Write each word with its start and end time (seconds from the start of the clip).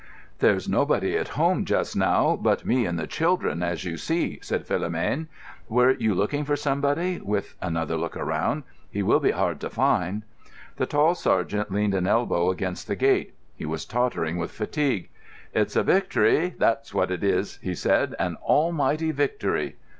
"There's 0.39 0.67
nobody 0.67 1.15
at 1.15 1.27
home 1.37 1.63
just 1.63 1.95
now 1.95 2.35
but 2.35 2.65
me 2.65 2.87
and 2.87 2.97
the 2.97 3.05
children, 3.05 3.61
as 3.61 3.85
you 3.85 3.97
see," 3.97 4.39
said 4.41 4.65
Philomène. 4.65 5.27
"Were 5.69 5.91
you 5.91 6.15
looking 6.15 6.43
for 6.43 6.55
somebody?" 6.55 7.19
with 7.21 7.53
another 7.61 7.97
look 7.97 8.17
around. 8.17 8.63
"He 8.89 9.03
will 9.03 9.19
be 9.19 9.29
hard 9.29 9.59
to 9.59 9.69
find." 9.69 10.23
The 10.77 10.87
tall 10.87 11.13
sergeant 11.13 11.69
leaned 11.71 11.93
an 11.93 12.07
elbow 12.07 12.49
against 12.49 12.87
the 12.87 12.95
gate. 12.95 13.35
He 13.55 13.67
was 13.67 13.85
tottering 13.85 14.37
with 14.39 14.49
fatigue. 14.49 15.09
"It's 15.53 15.75
a 15.75 15.83
victory, 15.83 16.55
that's 16.57 16.95
what 16.95 17.11
it 17.11 17.23
is," 17.23 17.57
he 17.61 17.75
said; 17.75 18.15
"an 18.17 18.37
almighty 18.37 19.11
victory." 19.11 19.75